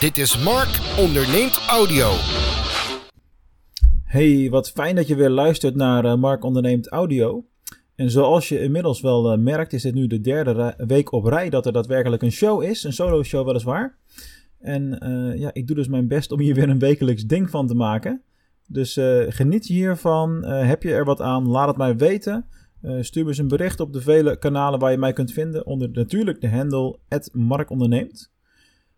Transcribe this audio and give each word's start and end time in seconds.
Dit 0.00 0.18
is 0.18 0.44
Mark 0.44 0.98
onderneemt 0.98 1.64
audio. 1.68 2.10
Hey, 4.04 4.50
wat 4.50 4.70
fijn 4.70 4.96
dat 4.96 5.06
je 5.06 5.14
weer 5.14 5.30
luistert 5.30 5.74
naar 5.74 6.04
uh, 6.04 6.14
Mark 6.14 6.44
onderneemt 6.44 6.88
audio. 6.88 7.44
En 7.94 8.10
zoals 8.10 8.48
je 8.48 8.60
inmiddels 8.60 9.00
wel 9.00 9.32
uh, 9.32 9.38
merkt, 9.38 9.72
is 9.72 9.82
dit 9.82 9.94
nu 9.94 10.06
de 10.06 10.20
derde 10.20 10.74
week 10.86 11.12
op 11.12 11.24
rij 11.24 11.50
dat 11.50 11.66
er 11.66 11.72
daadwerkelijk 11.72 12.22
een 12.22 12.32
show 12.32 12.62
is. 12.62 12.84
Een 12.84 12.92
solo 12.92 13.22
show 13.22 13.46
weliswaar. 13.46 13.96
En 14.60 14.98
uh, 15.02 15.38
ja, 15.40 15.50
ik 15.52 15.66
doe 15.66 15.76
dus 15.76 15.88
mijn 15.88 16.08
best 16.08 16.32
om 16.32 16.40
hier 16.40 16.54
weer 16.54 16.68
een 16.68 16.78
wekelijks 16.78 17.24
ding 17.24 17.50
van 17.50 17.66
te 17.66 17.74
maken. 17.74 18.22
Dus 18.68 19.00
geniet 19.28 19.66
hiervan. 19.66 20.44
heb 20.44 20.82
je 20.82 20.92
er 20.92 21.04
wat 21.04 21.20
aan? 21.20 21.48
Laat 21.48 21.68
het 21.68 21.76
mij 21.76 21.96
weten. 21.96 22.46
stuur 23.00 23.22
me 23.22 23.28
eens 23.28 23.38
een 23.38 23.48
bericht 23.48 23.80
op 23.80 23.92
de 23.92 24.00
vele 24.00 24.38
kanalen 24.38 24.78
waar 24.78 24.90
je 24.90 24.98
mij 24.98 25.12
kunt 25.12 25.32
vinden. 25.32 25.66
Onder 25.66 25.90
natuurlijk 25.90 26.40
de 26.40 26.48
handle 26.48 26.98
@markonderneemt. 27.32 28.34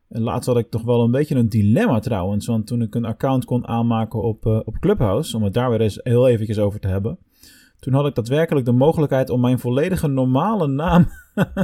En 0.08 0.22
laatst 0.22 0.48
had 0.48 0.58
ik 0.58 0.70
toch 0.70 0.82
wel 0.82 1.02
een 1.02 1.10
beetje 1.10 1.34
een 1.34 1.48
dilemma 1.48 1.98
trouwens. 1.98 2.46
Want 2.46 2.66
toen 2.66 2.82
ik 2.82 2.94
een 2.94 3.04
account 3.04 3.44
kon 3.44 3.66
aanmaken 3.66 4.22
op, 4.22 4.46
uh, 4.46 4.60
op 4.64 4.78
Clubhouse, 4.78 5.36
om 5.36 5.42
het 5.42 5.54
daar 5.54 5.70
weer 5.70 5.80
eens 5.80 6.00
heel 6.02 6.28
eventjes 6.28 6.58
over 6.58 6.80
te 6.80 6.88
hebben. 6.88 7.18
Toen 7.80 7.94
had 7.94 8.06
ik 8.06 8.14
daadwerkelijk 8.14 8.66
de 8.66 8.72
mogelijkheid 8.72 9.30
om 9.30 9.40
mijn 9.40 9.58
volledige 9.58 10.06
normale 10.06 10.66
naam 10.66 11.08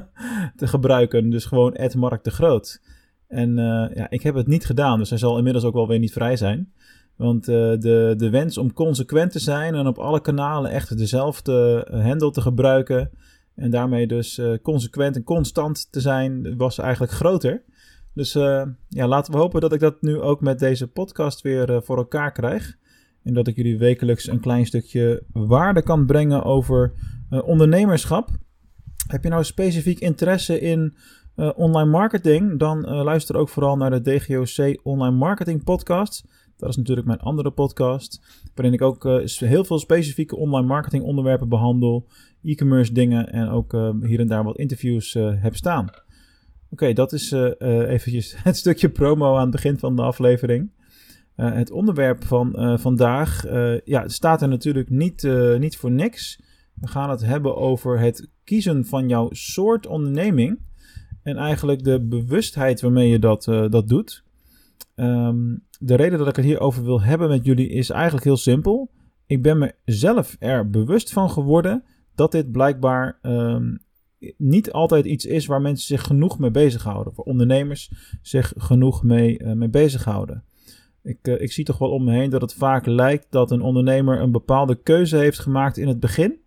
te 0.57 0.67
gebruiken. 0.67 1.31
Dus 1.31 1.45
gewoon 1.45 1.77
Mark 1.97 2.25
de 2.25 2.31
Groot. 2.31 2.83
En 3.29 3.51
uh, 3.51 3.87
ja, 3.95 4.11
ik 4.11 4.23
heb 4.23 4.35
het 4.35 4.47
niet 4.47 4.67
gedaan, 4.67 4.99
dus 4.99 5.09
hij 5.09 5.19
zal 5.19 5.37
inmiddels 5.37 5.65
ook 5.65 5.75
wel 5.75 5.89
weer 5.89 5.99
niet 5.99 6.13
vrij 6.13 6.37
zijn. 6.37 6.73
Want 7.17 7.49
uh, 7.49 7.55
de, 7.57 8.15
de 8.17 8.31
wens 8.31 8.59
om 8.59 8.73
consequent 8.73 9.33
te 9.33 9.39
zijn 9.39 9.75
en 9.75 9.87
op 9.87 9.99
alle 9.99 10.21
kanalen 10.21 10.71
echt 10.71 10.99
dezelfde 10.99 11.87
handle 11.91 12.31
te 12.31 12.41
gebruiken. 12.41 13.11
En 13.55 13.71
daarmee 13.71 14.07
dus 14.07 14.41
consequent 14.63 15.17
en 15.17 15.25
constant 15.25 15.93
te 15.93 16.01
zijn, 16.01 16.57
was 16.57 16.79
eigenlijk 16.79 17.13
groter. 17.13 17.63
Dus 18.15 18.35
uh, 18.35 18.63
ja, 18.89 19.09
laten 19.09 19.33
we 19.33 19.39
hopen 19.39 19.61
dat 19.61 19.73
ik 19.73 19.81
dat 19.81 20.03
nu 20.03 20.21
ook 20.21 20.41
met 20.41 20.59
deze 20.59 20.89
podcast 20.89 21.41
weer 21.41 21.71
uh, 21.71 21.77
voor 21.81 21.97
elkaar 21.97 22.33
krijg. 22.33 22.77
En 23.23 23.35
dat 23.35 23.47
ik 23.47 23.57
jullie 23.57 23.79
wekelijks 23.79 24.29
een 24.29 24.41
klein 24.41 24.67
stukje 24.67 25.23
waarde 25.33 25.83
kan 25.83 26.07
brengen 26.07 26.43
over 26.43 26.93
uh, 27.31 27.49
ondernemerschap. 27.49 28.29
Heb 29.07 29.23
je 29.23 29.29
nou 29.29 29.45
specifiek 29.45 29.99
interesse 29.99 30.61
in 30.61 30.97
online 31.57 31.91
marketing? 31.91 32.59
Dan 32.59 32.81
luister 32.81 33.37
ook 33.37 33.49
vooral 33.49 33.77
naar 33.77 33.91
de 33.91 34.01
DGOC 34.01 34.81
Online 34.83 35.17
Marketing 35.17 35.65
Podcast. 35.65 36.29
Dat 36.57 36.69
is 36.69 36.77
natuurlijk 36.77 37.07
mijn 37.07 37.21
andere 37.21 37.51
podcast. 37.51 38.21
Waarin 38.55 38.75
ik 38.75 38.83
ook 38.83 39.05
heel 39.39 39.65
veel 39.65 39.79
specifieke 39.79 40.37
online 40.37 40.67
marketing 40.67 41.05
onderwerpen 41.05 41.49
behandel. 41.49 42.07
E-commerce 42.43 42.93
dingen 42.93 43.33
en 43.33 43.49
ook 43.49 43.73
hier 44.01 44.21
en 44.21 44.27
daar 44.27 44.45
wat 44.45 44.59
interviews 44.59 45.13
heb 45.15 45.57
staan. 45.57 46.04
Oké, 46.75 46.93
dat 46.93 47.13
is 47.13 47.33
uh, 47.33 47.51
eventjes 47.89 48.35
het 48.43 48.57
stukje 48.57 48.89
promo 48.89 49.35
aan 49.35 49.43
het 49.43 49.51
begin 49.51 49.79
van 49.79 49.97
de 49.97 50.03
aflevering. 50.03 50.71
Uh, 51.37 51.53
het 51.53 51.71
onderwerp 51.71 52.25
van 52.25 52.79
vandaag 52.81 53.45
ja, 53.85 54.09
staat 54.09 54.43
er 54.43 54.49
natuurlijk 54.49 54.91
niet, 54.91 55.23
niet 55.59 55.77
voor 55.77 55.91
niks. 55.91 56.41
We 56.75 56.87
gaan 56.87 57.11
het 57.11 57.25
hebben 57.25 57.57
over 57.57 57.99
het 57.99 58.31
kiezen 58.45 58.85
van 58.85 59.09
jouw 59.09 59.29
soort 59.31 59.87
onderneming. 59.87 60.59
En 61.23 61.37
eigenlijk 61.37 61.85
de 61.85 62.07
bewustheid 62.07 62.81
waarmee 62.81 63.09
je 63.09 63.19
dat, 63.19 63.45
dat 63.45 63.89
doet. 63.89 64.25
Um, 64.97 65.65
de 65.79 65.95
reden 65.95 66.19
dat 66.19 66.29
ik 66.29 66.37
het 66.37 66.45
hierover 66.45 66.85
wil 66.85 67.03
hebben 67.03 67.29
met 67.29 67.45
jullie 67.45 67.69
is 67.69 67.91
eigenlijk 67.91 68.25
heel 68.25 68.37
simpel. 68.37 68.91
Ik 69.27 69.43
ben 69.43 69.59
me 69.59 69.75
zelf 69.85 70.37
er 70.39 70.71
bewust 70.71 71.13
van 71.13 71.31
geworden 71.31 71.85
dat 72.15 72.33
dit 72.33 72.53
blijkbaar 72.53 73.19
um, 73.23 73.84
niet 74.37 74.73
altijd 74.73 75.05
iets 75.05 75.27
is 75.27 75.47
waar 75.47 75.61
mensen 75.61 75.87
zich 75.87 76.03
genoeg 76.07 76.39
mee 76.39 76.51
bezighouden. 76.51 77.15
Voor 77.15 77.25
ondernemers 77.25 77.91
zich 78.23 78.53
genoeg 78.57 79.03
mee, 79.03 79.45
mee 79.45 79.69
bezighouden. 79.69 80.45
Ik, 81.03 81.19
uh, 81.23 81.41
ik 81.41 81.53
zie 81.53 81.65
toch 81.65 81.79
wel 81.79 81.91
om 81.91 82.05
me 82.05 82.13
heen 82.13 82.31
dat 82.31 82.41
het 82.41 82.55
vaak 82.55 82.87
lijkt 82.87 83.27
dat 83.31 83.51
een 83.51 83.63
ondernemer 83.63 84.21
een 84.21 84.33
bepaalde 84.33 84.75
keuze 84.75 85.17
heeft 85.17 85.39
gemaakt 85.39 85.77
in 85.77 85.89
het 85.89 86.01
begin 86.01 86.39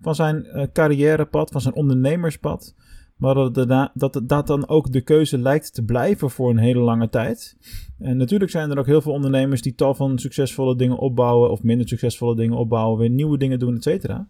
van 0.00 0.14
zijn 0.14 0.46
uh, 0.46 0.62
carrièrepad, 0.72 1.50
van 1.50 1.60
zijn 1.60 1.74
ondernemerspad. 1.74 2.74
Maar 3.16 3.34
dat, 3.34 3.90
dat, 3.94 4.22
dat 4.24 4.46
dan 4.46 4.68
ook 4.68 4.92
de 4.92 5.00
keuze 5.00 5.38
lijkt 5.38 5.74
te 5.74 5.84
blijven 5.84 6.30
voor 6.30 6.50
een 6.50 6.58
hele 6.58 6.80
lange 6.80 7.08
tijd. 7.08 7.56
En 7.98 8.16
natuurlijk 8.16 8.50
zijn 8.50 8.70
er 8.70 8.78
ook 8.78 8.86
heel 8.86 9.00
veel 9.00 9.12
ondernemers 9.12 9.62
die 9.62 9.74
tal 9.74 9.94
van 9.94 10.18
succesvolle 10.18 10.76
dingen 10.76 10.98
opbouwen, 10.98 11.50
of 11.50 11.62
minder 11.62 11.88
succesvolle 11.88 12.36
dingen 12.36 12.56
opbouwen, 12.56 12.98
weer 12.98 13.10
nieuwe 13.10 13.38
dingen 13.38 13.58
doen, 13.58 13.74
et 13.74 13.82
cetera. 13.82 14.28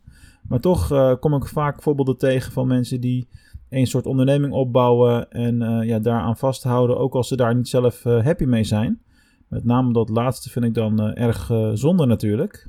Maar 0.49 0.61
toch 0.61 0.93
uh, 0.93 1.15
kom 1.21 1.35
ik 1.35 1.47
vaak 1.47 1.83
voorbeelden 1.83 2.19
tegen 2.19 2.53
van 2.53 2.67
mensen 2.67 3.01
die 3.01 3.29
een 3.69 3.87
soort 3.87 4.07
onderneming 4.07 4.53
opbouwen 4.53 5.31
en 5.31 5.61
uh, 5.61 5.89
ja, 5.89 5.99
daaraan 5.99 6.37
vasthouden, 6.37 6.99
ook 6.99 7.15
als 7.15 7.29
ze 7.29 7.37
daar 7.37 7.55
niet 7.55 7.69
zelf 7.69 8.05
uh, 8.05 8.25
happy 8.25 8.45
mee 8.45 8.65
zijn. 8.65 9.01
Met 9.49 9.65
name 9.65 9.93
dat 9.93 10.09
laatste 10.09 10.51
vind 10.51 10.65
ik 10.65 10.75
dan 10.75 11.01
erg 11.01 11.51
zonde 11.75 12.07
natuurlijk. 12.07 12.69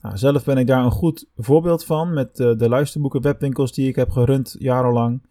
Nou, 0.00 0.16
zelf 0.16 0.44
ben 0.44 0.56
ik 0.56 0.66
daar 0.66 0.84
een 0.84 0.90
goed 0.90 1.30
voorbeeld 1.36 1.84
van 1.84 2.14
met 2.14 2.36
de 2.36 2.68
luisterboeken 2.68 3.22
webwinkels 3.22 3.72
die 3.72 3.88
ik 3.88 3.96
heb 3.96 4.10
gerund 4.10 4.56
jarenlang. 4.58 5.22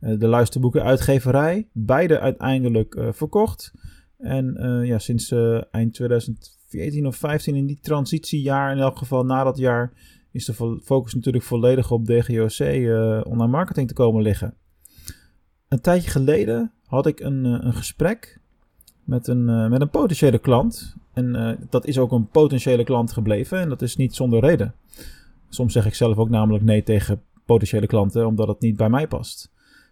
de 0.00 0.26
luisterboeken 0.26 0.82
uitgeverij, 0.82 1.68
beide 1.72 2.20
uiteindelijk 2.20 3.02
verkocht. 3.10 3.72
En 4.18 4.56
ja, 4.84 4.98
sinds 4.98 5.34
eind 5.70 5.94
2014 5.94 7.06
of 7.06 7.16
15 7.16 7.54
in 7.54 7.66
die 7.66 7.80
transitiejaar 7.80 8.72
in 8.72 8.78
elk 8.78 8.98
geval 8.98 9.24
na 9.24 9.44
dat 9.44 9.58
jaar 9.58 9.92
is 10.32 10.44
de 10.44 10.80
focus 10.82 11.14
natuurlijk 11.14 11.44
volledig 11.44 11.90
op 11.90 12.06
DGOC 12.06 12.58
uh, 12.58 13.20
online 13.24 13.50
marketing 13.50 13.88
te 13.88 13.94
komen 13.94 14.22
liggen. 14.22 14.54
Een 15.68 15.80
tijdje 15.80 16.10
geleden 16.10 16.72
had 16.86 17.06
ik 17.06 17.20
een, 17.20 17.44
uh, 17.44 17.56
een 17.60 17.74
gesprek 17.74 18.40
met 19.04 19.26
een, 19.26 19.48
uh, 19.48 19.68
met 19.68 19.80
een 19.80 19.90
potentiële 19.90 20.38
klant. 20.38 20.94
En 21.12 21.58
dat 21.70 21.86
is 21.86 21.98
ook 21.98 22.12
een 22.12 22.28
potentiële 22.28 22.84
klant 22.84 23.12
gebleven 23.12 23.58
en 23.58 23.68
dat 23.68 23.82
is 23.82 23.96
niet 23.96 24.14
zonder 24.14 24.40
reden. 24.40 24.74
Soms 25.48 25.72
zeg 25.72 25.86
ik 25.86 25.94
zelf 25.94 26.16
ook 26.16 26.28
namelijk 26.28 26.64
nee 26.64 26.82
tegen 26.82 27.22
potentiële 27.44 27.86
klanten 27.86 28.26
omdat 28.26 28.48
het 28.48 28.60
niet 28.60 28.76
bij 28.76 28.88
mij 28.88 29.06
past. 29.06 29.50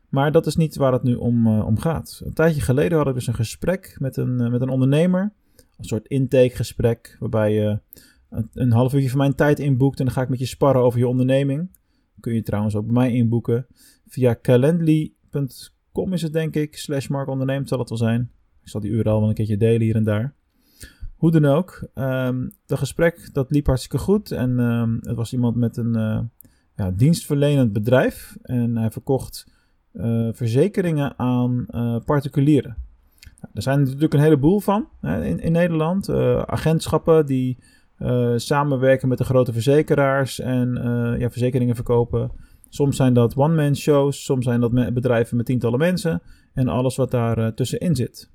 Maar 0.09 0.33
dat 0.33 0.47
is 0.47 0.57
niet 0.57 0.77
waar 0.77 0.93
het 0.93 1.03
nu 1.03 1.15
om, 1.15 1.61
om 1.61 1.79
gaat. 1.79 2.21
Een 2.25 2.33
tijdje 2.33 2.61
geleden 2.61 2.99
had 2.99 3.07
ik 3.07 3.15
dus 3.15 3.27
een 3.27 3.35
gesprek 3.35 3.97
met 3.99 4.17
een, 4.17 4.51
met 4.51 4.61
een 4.61 4.69
ondernemer. 4.69 5.33
Een 5.79 5.85
soort 5.85 6.07
intakegesprek 6.07 7.17
waarbij 7.21 7.53
je 7.53 7.79
een 8.53 8.73
half 8.73 8.95
uurtje 8.95 9.09
van 9.09 9.19
mijn 9.19 9.35
tijd 9.35 9.59
inboekt 9.59 9.99
en 9.99 10.05
dan 10.05 10.15
ga 10.15 10.23
ik 10.23 10.29
met 10.29 10.39
je 10.39 10.47
sparren 10.47 10.83
over 10.83 10.99
je 10.99 11.09
onderneming. 11.09 11.71
kun 12.21 12.35
je 12.35 12.43
trouwens 12.43 12.77
ook 12.77 12.85
bij 12.85 12.95
mij 12.95 13.13
inboeken. 13.13 13.67
Via 14.07 14.39
calendly.com 14.43 16.13
is 16.13 16.23
het 16.23 16.33
denk 16.33 16.55
ik, 16.55 16.77
slash 16.77 17.09
Mark 17.09 17.29
Onderneemt 17.29 17.69
zal 17.69 17.79
het 17.79 17.89
wel 17.89 17.99
zijn. 17.99 18.31
Ik 18.63 18.69
zal 18.69 18.81
die 18.81 18.91
URL 18.91 19.21
wel 19.21 19.29
een 19.29 19.35
keertje 19.35 19.57
delen 19.57 19.81
hier 19.81 19.95
en 19.95 20.05
daar. 20.05 20.35
Hoe 21.17 21.31
dan 21.31 21.45
ook, 21.45 21.89
um, 21.95 22.53
dat 22.67 22.79
gesprek 22.79 23.31
dat 23.33 23.51
liep 23.51 23.67
hartstikke 23.67 23.99
goed. 23.99 24.31
En 24.31 24.59
um, 24.59 24.99
het 25.03 25.17
was 25.17 25.33
iemand 25.33 25.57
met 25.57 25.77
een 25.77 25.97
uh, 25.97 26.21
ja, 26.77 26.91
dienstverlenend 26.91 27.73
bedrijf. 27.73 28.37
En 28.43 28.77
hij 28.77 28.91
verkocht 28.91 29.47
uh, 29.93 30.29
verzekeringen 30.33 31.19
aan 31.19 31.67
uh, 31.71 31.97
particulieren. 32.05 32.77
Nou, 33.41 33.53
er 33.55 33.63
zijn 33.63 33.81
natuurlijk 33.83 34.15
een 34.15 34.21
heleboel 34.21 34.61
van 34.61 34.89
in, 35.03 35.41
in 35.41 35.53
Nederland. 35.53 36.11
agentschappen 36.47 37.27
die 37.27 37.59
uh, 37.99 38.33
samenwerken 38.37 39.09
met 39.09 39.19
de 39.19 39.25
grote 39.25 39.53
verzekeraars 39.53 40.41
en 40.41 40.77
uh, 40.77 41.21
ja, 41.21 41.31
verzekeringen 41.31 41.75
verkopen. 41.75 42.31
Soms 42.69 42.97
zijn 42.97 43.15
dat 43.15 43.37
one-man 43.37 43.77
shows, 43.77 44.25
soms 44.25 44.45
zijn 44.45 44.61
dat 44.61 44.95
bedrijven 44.95 45.37
met 45.37 45.47
tientallen 45.47 45.79
mensen 45.79 46.23
en 46.55 46.69
alles 46.69 46.97
wat 46.97 47.11
daar 47.11 47.39
uh, 47.39 47.47
tussenin 47.47 47.97
zit. 47.97 48.31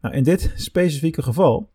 Nou, 0.00 0.14
in 0.14 0.22
dit 0.22 0.52
specifieke 0.56 1.22
geval 1.22 1.70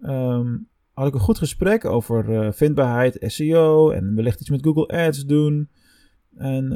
um, 0.00 0.68
had 0.92 1.06
ik 1.06 1.14
een 1.14 1.20
goed 1.20 1.38
gesprek 1.38 1.84
over 1.84 2.52
vindbaarheid, 2.54 3.16
SEO 3.20 3.90
en 3.90 4.14
wellicht 4.14 4.40
iets 4.40 4.50
met 4.50 4.64
Google 4.64 5.06
Ads 5.06 5.24
doen. 5.24 5.70
En 6.36 6.74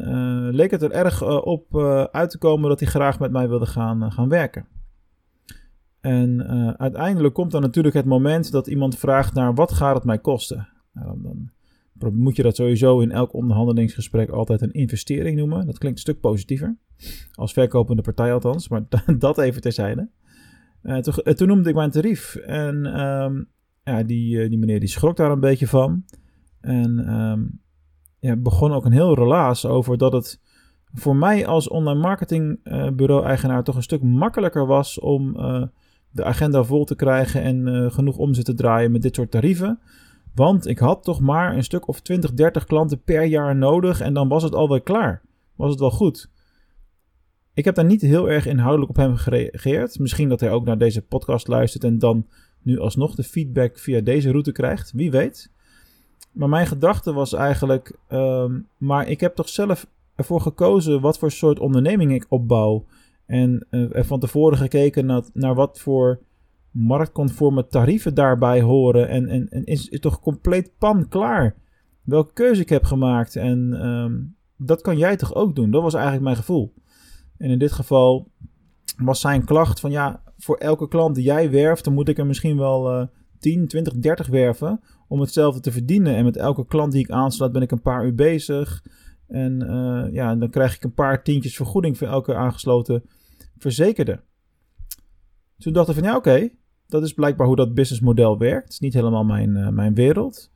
leek 0.50 0.70
het 0.70 0.82
er 0.82 0.90
erg 0.90 1.42
op 1.44 1.76
uit 2.12 2.30
te 2.30 2.38
komen 2.38 2.68
dat 2.68 2.80
hij 2.80 2.88
graag 2.88 3.18
met 3.18 3.30
mij 3.30 3.48
wilde 3.48 3.66
gaan, 3.66 4.12
gaan 4.12 4.28
werken. 4.28 4.75
En 6.06 6.46
uh, 6.50 6.68
uiteindelijk 6.68 7.34
komt 7.34 7.50
dan 7.50 7.60
natuurlijk 7.60 7.94
het 7.94 8.04
moment 8.04 8.50
dat 8.50 8.66
iemand 8.66 8.98
vraagt 8.98 9.34
naar 9.34 9.54
wat 9.54 9.72
gaat 9.72 9.94
het 9.94 10.04
mij 10.04 10.18
kosten. 10.18 10.68
Nou, 10.92 11.18
dan, 11.92 12.14
moet 12.14 12.36
je 12.36 12.42
dat 12.42 12.56
sowieso 12.56 13.00
in 13.00 13.10
elk 13.10 13.32
onderhandelingsgesprek 13.32 14.30
altijd 14.30 14.62
een 14.62 14.72
investering 14.72 15.38
noemen. 15.38 15.66
Dat 15.66 15.78
klinkt 15.78 15.98
een 15.98 16.04
stuk 16.04 16.20
positiever. 16.20 16.76
Als 17.32 17.52
verkopende 17.52 18.02
partij 18.02 18.32
althans, 18.32 18.68
maar 18.68 18.82
dat 19.18 19.38
even 19.38 19.60
terzijde. 19.60 20.08
Uh, 20.82 20.98
toen, 20.98 21.48
noemde 21.48 21.68
ik 21.68 21.74
mijn 21.74 21.90
tarief. 21.90 22.34
En 22.34 23.00
um, 23.06 23.48
ja, 23.84 24.02
die, 24.02 24.48
die 24.48 24.58
meneer 24.58 24.80
die 24.80 24.88
schrok 24.88 25.16
daar 25.16 25.30
een 25.30 25.40
beetje 25.40 25.66
van. 25.66 26.04
En 26.60 27.14
um, 27.14 27.60
ja, 28.18 28.36
begon 28.36 28.72
ook 28.72 28.84
een 28.84 28.92
heel 28.92 29.14
relaas 29.14 29.66
over 29.66 29.98
dat 29.98 30.12
het 30.12 30.40
voor 30.92 31.16
mij 31.16 31.46
als 31.46 31.68
online 31.68 32.00
marketingbureau-eigenaar 32.00 33.64
toch 33.64 33.76
een 33.76 33.82
stuk 33.82 34.02
makkelijker 34.02 34.66
was 34.66 35.00
om 35.00 35.36
de 36.16 36.24
agenda 36.24 36.64
vol 36.64 36.84
te 36.84 36.94
krijgen 36.94 37.42
en 37.42 37.66
uh, 37.66 37.90
genoeg 37.90 38.16
omzet 38.16 38.44
te 38.44 38.54
draaien 38.54 38.92
met 38.92 39.02
dit 39.02 39.14
soort 39.14 39.30
tarieven. 39.30 39.78
Want 40.34 40.66
ik 40.66 40.78
had 40.78 41.04
toch 41.04 41.20
maar 41.20 41.56
een 41.56 41.64
stuk 41.64 41.88
of 41.88 42.00
20, 42.00 42.32
30 42.32 42.64
klanten 42.64 43.02
per 43.02 43.24
jaar 43.24 43.56
nodig 43.56 44.00
en 44.00 44.14
dan 44.14 44.28
was 44.28 44.42
het 44.42 44.54
alweer 44.54 44.82
klaar. 44.82 45.22
Was 45.54 45.70
het 45.70 45.80
wel 45.80 45.90
goed. 45.90 46.30
ik 47.54 47.64
heb 47.64 47.74
daar 47.74 47.84
niet 47.84 48.00
heel 48.00 48.30
erg 48.30 48.46
inhoudelijk 48.46 48.90
op 48.90 48.96
hem 48.96 49.16
gereageerd. 49.16 49.98
Misschien 49.98 50.28
dat 50.28 50.40
hij 50.40 50.50
ook 50.50 50.64
naar 50.64 50.78
deze 50.78 51.02
podcast 51.02 51.48
luistert 51.48 51.84
en 51.84 51.98
dan 51.98 52.26
nu 52.62 52.78
alsnog 52.78 53.14
de 53.14 53.22
feedback 53.22 53.78
via 53.78 54.00
deze 54.00 54.30
route 54.30 54.52
krijgt. 54.52 54.92
Wie 54.92 55.10
weet. 55.10 55.50
Maar 56.32 56.48
mijn 56.48 56.66
gedachte 56.66 57.12
was 57.12 57.32
eigenlijk, 57.32 57.98
ehm, 58.08 58.60
maar 58.78 59.08
ik 59.08 59.20
heb 59.20 59.34
toch 59.34 59.48
zelf 59.48 59.86
ervoor 60.14 60.40
gekozen 60.40 61.00
wat 61.00 61.18
voor 61.18 61.30
soort 61.30 61.58
onderneming 61.58 62.12
ik 62.12 62.26
opbouw. 62.28 62.84
En 63.26 63.66
uh, 63.70 64.02
van 64.02 64.20
tevoren 64.20 64.58
gekeken 64.58 65.06
naar, 65.06 65.22
naar 65.32 65.54
wat 65.54 65.78
voor 65.78 66.20
marktconforme 66.70 67.66
tarieven 67.66 68.14
daarbij 68.14 68.60
horen. 68.60 69.08
En, 69.08 69.28
en, 69.28 69.48
en 69.48 69.64
is, 69.64 69.88
is 69.88 70.00
toch 70.00 70.20
compleet 70.20 70.72
pan 70.78 71.08
klaar 71.08 71.54
welke 72.06 72.32
keuze 72.32 72.60
ik 72.60 72.68
heb 72.68 72.84
gemaakt. 72.84 73.36
En 73.36 73.80
ehm, 73.80 74.14
dat 74.56 74.80
kan 74.80 74.96
jij 74.98 75.16
toch 75.16 75.34
ook 75.34 75.54
doen? 75.54 75.70
Dat 75.70 75.82
was 75.82 75.94
eigenlijk 75.94 76.24
mijn 76.24 76.36
gevoel. 76.36 76.74
En 77.38 77.50
in 77.50 77.58
dit 77.58 77.72
geval 77.72 78.30
was 78.96 79.20
zijn 79.20 79.44
klacht 79.44 79.80
van 79.80 79.90
ja, 79.90 80.22
voor 80.38 80.56
elke 80.56 80.88
klant 80.88 81.14
die 81.14 81.24
jij 81.24 81.50
werft, 81.50 81.84
dan 81.84 81.94
moet 81.94 82.08
ik 82.08 82.18
er 82.18 82.26
misschien 82.26 82.56
wel 82.56 83.00
uh, 83.00 83.06
10, 83.38 83.68
20, 83.68 83.94
30 83.94 84.26
werven 84.26 84.80
om 85.08 85.20
hetzelfde 85.20 85.60
te 85.60 85.72
verdienen. 85.72 86.14
En 86.14 86.24
met 86.24 86.36
elke 86.36 86.66
klant 86.66 86.92
die 86.92 87.02
ik 87.02 87.10
aansluit 87.10 87.52
ben 87.52 87.62
ik 87.62 87.70
een 87.70 87.82
paar 87.82 88.04
uur 88.04 88.14
bezig. 88.14 88.84
En 89.28 89.62
uh, 89.62 90.14
ja, 90.14 90.34
dan 90.34 90.50
krijg 90.50 90.76
ik 90.76 90.84
een 90.84 90.94
paar 90.94 91.22
tientjes 91.22 91.56
vergoeding 91.56 91.98
voor 91.98 92.08
elke 92.08 92.34
aangesloten 92.34 93.02
verzekerde. 93.58 94.20
Toen 95.58 95.72
dacht 95.72 95.88
ik 95.88 95.94
van 95.94 96.04
ja, 96.04 96.16
oké, 96.16 96.48
dat 96.86 97.02
is 97.02 97.12
blijkbaar 97.12 97.46
hoe 97.46 97.56
dat 97.56 97.74
businessmodel 97.74 98.38
werkt. 98.38 98.64
Het 98.64 98.72
is 98.72 98.78
niet 98.78 98.94
helemaal 98.94 99.24
mijn, 99.24 99.56
uh, 99.56 99.68
mijn 99.68 99.94
wereld. 99.94 100.50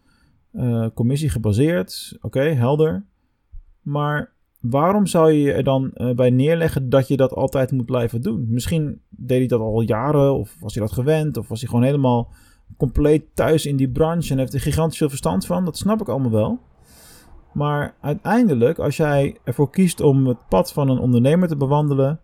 Uh, 0.53 0.87
commissie 0.95 1.29
gebaseerd, 1.29 2.19
oké, 2.21 2.41
helder. 2.41 3.07
Maar 3.81 4.33
waarom 4.61 5.07
zou 5.07 5.33
je 5.33 5.53
er 5.53 5.65
dan 5.65 5.93
bij 6.17 6.31
neerleggen 6.31 6.89
dat 6.89 7.09
je 7.09 7.17
dat 7.17 7.33
altijd 7.33 7.73
moet 7.73 7.87
blijven 7.87 8.21
doen? 8.21 8.47
Misschien 8.49 9.01
deed 9.09 9.39
hij 9.39 9.47
dat 9.47 9.61
al 9.61 9.81
jaren, 9.81 10.35
of 10.35 10.57
was 10.61 10.75
hij 10.75 10.83
dat 10.83 10.93
gewend, 10.93 11.37
of 11.37 11.49
was 11.49 11.61
hij 11.61 11.69
gewoon 11.69 11.85
helemaal 11.85 12.33
compleet 12.77 13.25
thuis 13.35 13.67
in 13.67 13.77
die 13.77 13.91
branche 13.91 14.33
en 14.33 14.39
heeft 14.39 14.55
er 14.55 14.61
gigantisch 14.61 14.99
veel 14.99 15.09
verstand 15.09 15.47
van. 15.47 15.65
Dat 15.65 15.77
snap 15.77 16.01
ik 16.01 16.09
allemaal 16.09 16.31
wel. 16.31 16.61
Maar 17.53 17.95
uiteindelijk, 18.01 18.79
als 18.79 18.97
jij 18.97 19.37
ervoor 19.45 19.71
kiest 19.71 20.01
om 20.01 20.27
het 20.27 20.49
pad 20.49 20.73
van 20.73 20.89
een 20.89 20.99
ondernemer 20.99 21.49
te 21.49 21.57
bewandelen, 21.57 22.21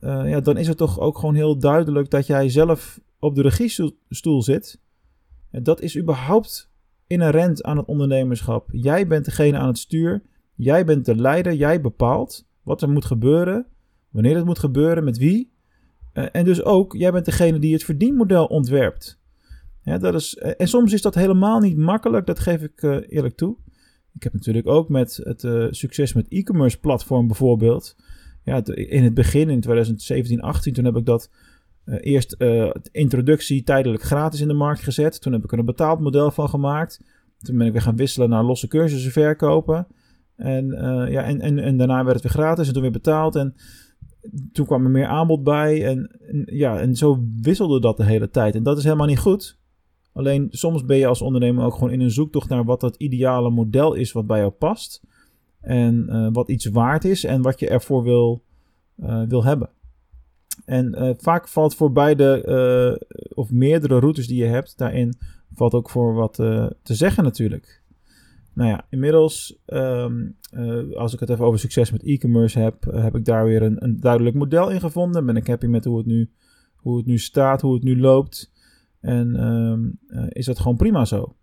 uh, 0.00 0.30
ja, 0.30 0.40
dan 0.40 0.56
is 0.56 0.68
het 0.68 0.76
toch 0.76 1.00
ook 1.00 1.18
gewoon 1.18 1.34
heel 1.34 1.58
duidelijk 1.58 2.10
dat 2.10 2.26
jij 2.26 2.48
zelf 2.48 3.00
op 3.18 3.34
de 3.34 3.42
regiestoel 3.42 4.42
zit. 4.42 4.80
En 5.50 5.62
dat 5.62 5.80
is 5.80 5.98
überhaupt 5.98 6.72
inherent 7.06 7.62
aan 7.62 7.76
het 7.76 7.86
ondernemerschap. 7.86 8.68
Jij 8.72 9.06
bent 9.06 9.24
degene 9.24 9.58
aan 9.58 9.66
het 9.66 9.78
stuur. 9.78 10.22
Jij 10.54 10.84
bent 10.84 11.04
de 11.04 11.16
leider. 11.16 11.52
Jij 11.52 11.80
bepaalt 11.80 12.46
wat 12.62 12.82
er 12.82 12.90
moet 12.90 13.04
gebeuren. 13.04 13.66
Wanneer 14.10 14.36
het 14.36 14.44
moet 14.44 14.58
gebeuren. 14.58 15.04
Met 15.04 15.18
wie. 15.18 15.52
Uh, 16.12 16.26
en 16.32 16.44
dus 16.44 16.62
ook, 16.62 16.92
jij 16.92 17.12
bent 17.12 17.24
degene 17.24 17.58
die 17.58 17.72
het 17.72 17.84
verdienmodel 17.84 18.46
ontwerpt. 18.46 19.20
Dat 19.82 20.14
is, 20.14 20.34
uh, 20.34 20.52
en 20.56 20.68
soms 20.68 20.92
is 20.92 21.02
dat 21.02 21.14
helemaal 21.14 21.60
niet 21.60 21.76
makkelijk. 21.76 22.26
Dat 22.26 22.38
geef 22.38 22.62
ik 22.62 22.82
eerlijk 23.08 23.36
toe. 23.36 23.56
Ik 24.14 24.22
heb 24.22 24.32
natuurlijk 24.32 24.66
ook 24.66 24.88
met 24.88 25.20
het 25.22 25.46
succes 25.76 26.12
met 26.12 26.28
e-commerce 26.28 26.78
platform 26.78 27.26
bijvoorbeeld. 27.26 27.96
Ja, 28.44 28.64
in 28.64 29.04
het 29.04 29.14
begin, 29.14 29.50
in 29.50 29.60
2017, 29.60 30.40
18, 30.40 30.72
toen 30.72 30.84
heb 30.84 30.96
ik 30.96 31.06
dat 31.06 31.30
uh, 31.84 31.96
eerst 32.00 32.34
uh, 32.38 32.70
introductie 32.90 33.62
tijdelijk 33.62 34.02
gratis 34.02 34.40
in 34.40 34.48
de 34.48 34.54
markt 34.54 34.82
gezet. 34.82 35.20
Toen 35.20 35.32
heb 35.32 35.44
ik 35.44 35.52
er 35.52 35.58
een 35.58 35.64
betaald 35.64 36.00
model 36.00 36.30
van 36.30 36.48
gemaakt. 36.48 37.04
Toen 37.38 37.58
ben 37.58 37.66
ik 37.66 37.72
weer 37.72 37.82
gaan 37.82 37.96
wisselen 37.96 38.28
naar 38.28 38.44
losse 38.44 38.68
cursussen 38.68 39.12
verkopen. 39.12 39.86
En, 40.36 40.66
ja, 41.10 41.22
en, 41.22 41.40
en, 41.40 41.58
en 41.58 41.76
daarna 41.76 42.04
werd 42.04 42.22
het 42.22 42.22
weer 42.22 42.44
gratis 42.44 42.66
en 42.66 42.72
toen 42.72 42.82
weer 42.82 42.90
betaald. 42.90 43.36
En 43.36 43.54
toen 44.52 44.66
kwam 44.66 44.84
er 44.84 44.90
meer 44.90 45.06
aanbod 45.06 45.42
bij. 45.42 45.86
En, 45.86 46.18
en, 46.20 46.42
ja, 46.46 46.80
en 46.80 46.96
zo 46.96 47.24
wisselde 47.40 47.80
dat 47.80 47.96
de 47.96 48.04
hele 48.04 48.30
tijd. 48.30 48.54
En 48.54 48.62
dat 48.62 48.78
is 48.78 48.84
helemaal 48.84 49.06
niet 49.06 49.18
goed. 49.18 49.58
Alleen 50.14 50.48
soms 50.50 50.84
ben 50.84 50.96
je 50.96 51.06
als 51.06 51.22
ondernemer 51.22 51.64
ook 51.64 51.74
gewoon 51.74 51.90
in 51.90 52.00
een 52.00 52.10
zoektocht 52.10 52.48
naar 52.48 52.64
wat 52.64 52.82
het 52.82 52.96
ideale 52.96 53.50
model 53.50 53.94
is 53.94 54.12
wat 54.12 54.26
bij 54.26 54.38
jou 54.38 54.50
past. 54.50 55.02
En 55.60 56.32
wat 56.32 56.48
iets 56.48 56.66
waard 56.66 57.04
is 57.04 57.24
en 57.24 57.42
wat 57.42 57.60
je 57.60 57.68
ervoor 57.68 58.02
wil, 58.02 58.42
wil 59.28 59.44
hebben. 59.44 59.70
En 60.64 60.94
uh, 60.98 61.10
vaak 61.16 61.48
valt 61.48 61.74
voor 61.74 61.92
beide 61.92 62.98
of 63.34 63.50
meerdere 63.50 63.98
routes 63.98 64.26
die 64.26 64.38
je 64.38 64.48
hebt, 64.48 64.78
daarin 64.78 65.14
valt 65.54 65.74
ook 65.74 65.90
voor 65.90 66.14
wat 66.14 66.34
te 66.34 66.94
zeggen 66.94 67.24
natuurlijk. 67.24 67.82
Nou 68.54 68.70
ja, 68.70 68.86
inmiddels, 68.90 69.58
um, 69.66 70.36
als 70.94 71.14
ik 71.14 71.20
het 71.20 71.30
even 71.30 71.44
over 71.44 71.58
succes 71.58 71.90
met 71.90 72.02
e-commerce 72.02 72.58
heb, 72.58 72.84
heb 72.90 73.14
ik 73.14 73.24
daar 73.24 73.44
weer 73.44 73.62
een, 73.62 73.84
een, 73.84 74.00
duidelijk 74.00 74.36
model 74.36 74.70
in 74.70 74.80
gevonden. 74.80 75.26
Ben 75.26 75.36
ik 75.36 75.46
happy 75.46 75.66
met 75.66 75.84
hoe 75.84 75.98
het 75.98 76.06
nu, 76.06 76.30
hoe 76.76 76.96
het 76.96 77.06
nu 77.06 77.18
staat, 77.18 77.60
hoe 77.60 77.74
het 77.74 77.82
nu 77.82 78.00
loopt. 78.00 78.52
En 79.04 79.44
um, 79.44 79.98
is 80.28 80.46
dat 80.46 80.58
gewoon 80.58 80.76
prima 80.76 81.04
zo. 81.04 81.36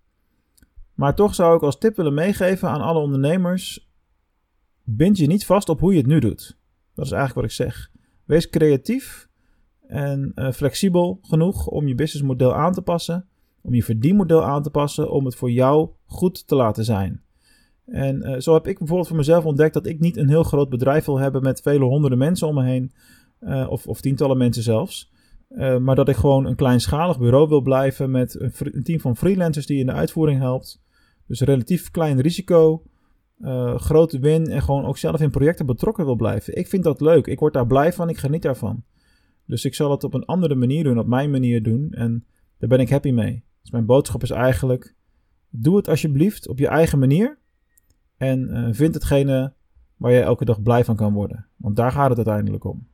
Maar 0.93 1.15
toch 1.15 1.35
zou 1.35 1.55
ik 1.55 1.61
als 1.61 1.77
tip 1.77 1.95
willen 1.95 2.13
meegeven 2.13 2.69
aan 2.69 2.81
alle 2.81 2.99
ondernemers: 2.99 3.89
bind 4.83 5.17
je 5.17 5.27
niet 5.27 5.45
vast 5.45 5.69
op 5.69 5.79
hoe 5.79 5.91
je 5.91 5.97
het 5.97 6.07
nu 6.07 6.19
doet. 6.19 6.57
Dat 6.93 7.05
is 7.05 7.11
eigenlijk 7.11 7.41
wat 7.41 7.43
ik 7.49 7.67
zeg. 7.67 7.91
Wees 8.25 8.49
creatief 8.49 9.29
en 9.87 10.31
uh, 10.35 10.51
flexibel 10.51 11.19
genoeg 11.21 11.67
om 11.67 11.87
je 11.87 11.95
businessmodel 11.95 12.55
aan 12.55 12.73
te 12.73 12.81
passen, 12.81 13.27
om 13.61 13.73
je 13.73 13.83
verdienmodel 13.83 14.43
aan 14.43 14.63
te 14.63 14.69
passen, 14.69 15.11
om 15.11 15.25
het 15.25 15.35
voor 15.35 15.51
jou 15.51 15.89
goed 16.05 16.47
te 16.47 16.55
laten 16.55 16.85
zijn. 16.85 17.21
En 17.85 18.29
uh, 18.29 18.39
zo 18.39 18.53
heb 18.53 18.67
ik 18.67 18.77
bijvoorbeeld 18.77 19.07
voor 19.07 19.17
mezelf 19.17 19.45
ontdekt 19.45 19.73
dat 19.73 19.85
ik 19.85 19.99
niet 19.99 20.17
een 20.17 20.29
heel 20.29 20.43
groot 20.43 20.69
bedrijf 20.69 21.05
wil 21.05 21.19
hebben 21.19 21.43
met 21.43 21.61
vele 21.61 21.85
honderden 21.85 22.17
mensen 22.17 22.47
om 22.47 22.55
me 22.55 22.63
heen, 22.63 22.91
of, 23.69 23.87
of, 23.87 24.01
tientallen 24.01 24.37
mensen 24.37 24.63
zelfs. 24.63 25.10
Maar 25.55 25.95
dat 25.95 26.09
ik 26.09 26.15
gewoon 26.15 26.45
een 26.45 26.55
kleinschalig 26.55 27.19
bureau 27.19 27.49
wil 27.49 27.61
blijven 27.61 28.11
met 28.11 28.39
een, 28.39 28.83
team 28.83 28.99
van 28.99 29.17
freelancers 29.17 29.65
die 29.65 29.79
in 29.79 29.85
de 29.85 29.91
uitvoering 29.91 30.39
helpt. 30.39 30.81
Dus 31.27 31.41
relatief 31.41 31.91
klein 31.91 32.19
risico, 32.19 32.83
uh, 33.39 33.75
grote 33.75 34.19
win 34.19 34.47
en 34.47 34.61
gewoon 34.61 34.85
ook 34.85 34.97
zelf 34.97 35.21
in 35.21 35.31
projecten 35.31 35.65
betrokken 35.65 36.05
wil 36.05 36.15
blijven. 36.15 36.57
Ik 36.57 36.67
vind 36.67 36.83
dat 36.83 37.01
leuk. 37.01 37.27
Ik 37.27 37.39
word 37.39 37.53
daar 37.53 37.67
blij 37.67 37.93
van. 37.93 38.09
Ik 38.09 38.17
geniet 38.17 38.41
daarvan. 38.41 38.83
Dus 39.45 39.65
ik 39.65 39.75
zal 39.75 39.91
het 39.91 40.03
op 40.03 40.13
een 40.13 40.25
andere 40.25 40.55
manier 40.55 40.83
doen, 40.83 40.99
op 40.99 41.07
mijn 41.07 41.31
manier 41.31 41.63
doen. 41.63 41.91
En 41.91 42.25
daar 42.57 42.69
ben 42.69 42.79
ik 42.79 42.89
happy 42.89 43.11
mee. 43.11 43.43
Dus 43.61 43.71
mijn 43.71 43.85
boodschap 43.85 44.23
is 44.23 44.29
eigenlijk: 44.29 44.95
doe 45.49 45.77
het 45.77 45.87
alsjeblieft 45.87 46.47
op 46.47 46.59
je 46.59 46.67
eigen 46.67 46.99
manier. 46.99 47.37
En 48.17 48.49
uh, 48.49 48.67
vind 48.71 48.93
hetgene 48.93 49.53
waar 49.97 50.11
je 50.11 50.21
elke 50.21 50.45
dag 50.45 50.61
blij 50.61 50.85
van 50.85 50.95
kan 50.95 51.13
worden. 51.13 51.45
Want 51.55 51.75
daar 51.75 51.91
gaat 51.91 52.09
het 52.09 52.17
uiteindelijk 52.17 52.63
om. 52.63 52.87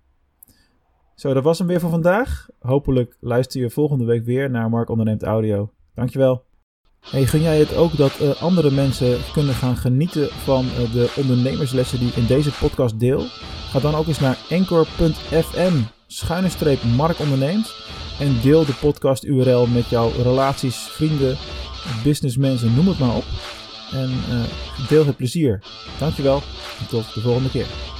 Zo, 1.17 1.33
dat 1.33 1.43
was 1.43 1.57
hem 1.57 1.67
weer 1.67 1.79
voor 1.79 1.89
vandaag. 1.89 2.47
Hopelijk 2.59 3.17
luister 3.19 3.61
je 3.61 3.69
volgende 3.69 4.05
week 4.05 4.25
weer 4.25 4.49
naar 4.49 4.69
Mark 4.69 4.89
Onderneemt 4.89 5.23
Audio. 5.23 5.69
Dankjewel. 5.93 6.43
Hey, 6.99 7.25
gun 7.25 7.41
jij 7.41 7.59
het 7.59 7.75
ook 7.75 7.97
dat 7.97 8.21
uh, 8.21 8.41
andere 8.41 8.71
mensen 8.71 9.17
kunnen 9.33 9.53
gaan 9.53 9.75
genieten 9.75 10.27
van 10.29 10.65
uh, 10.65 10.91
de 10.91 11.13
ondernemerslessen 11.15 11.99
die 11.99 12.07
ik 12.07 12.15
in 12.15 12.25
deze 12.25 12.51
podcast 12.51 12.99
deel? 12.99 13.21
Ga 13.69 13.79
dan 13.79 13.95
ook 13.95 14.07
eens 14.07 14.19
naar 14.19 14.37
anchor.fm 14.49 15.73
schuine 16.07 16.49
streep 16.49 16.83
Mark 16.83 17.19
onderneemt 17.19 17.75
en 18.19 18.41
deel 18.41 18.65
de 18.65 18.77
podcast 18.81 19.23
URL 19.23 19.67
met 19.67 19.89
jouw 19.89 20.11
relaties, 20.23 20.77
vrienden, 20.77 21.37
businessmensen, 22.03 22.75
noem 22.75 22.87
het 22.87 22.99
maar 22.99 23.15
op. 23.15 23.25
En 23.91 24.09
uh, 24.09 24.43
deel 24.87 25.05
het 25.05 25.17
plezier. 25.17 25.63
Dankjewel 25.99 26.41
en 26.79 26.87
tot 26.87 27.13
de 27.13 27.21
volgende 27.21 27.49
keer. 27.49 27.96